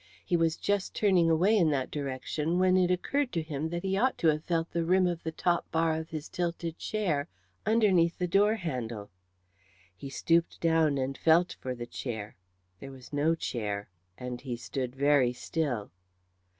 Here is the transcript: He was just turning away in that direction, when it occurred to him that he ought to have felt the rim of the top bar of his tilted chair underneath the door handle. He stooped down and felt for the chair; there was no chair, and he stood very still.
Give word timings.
He 0.25 0.35
was 0.35 0.57
just 0.57 0.95
turning 0.95 1.29
away 1.29 1.55
in 1.55 1.69
that 1.69 1.91
direction, 1.91 2.57
when 2.57 2.75
it 2.75 2.89
occurred 2.89 3.31
to 3.33 3.43
him 3.43 3.69
that 3.69 3.83
he 3.83 3.95
ought 3.95 4.17
to 4.17 4.29
have 4.29 4.43
felt 4.43 4.71
the 4.71 4.83
rim 4.83 5.05
of 5.05 5.21
the 5.21 5.31
top 5.31 5.71
bar 5.71 5.95
of 5.95 6.09
his 6.09 6.27
tilted 6.27 6.79
chair 6.79 7.27
underneath 7.67 8.17
the 8.17 8.25
door 8.25 8.55
handle. 8.55 9.11
He 9.95 10.09
stooped 10.09 10.59
down 10.59 10.97
and 10.97 11.15
felt 11.15 11.55
for 11.59 11.75
the 11.75 11.85
chair; 11.85 12.35
there 12.79 12.89
was 12.91 13.13
no 13.13 13.35
chair, 13.35 13.89
and 14.17 14.41
he 14.41 14.55
stood 14.55 14.95
very 14.95 15.33
still. 15.33 15.91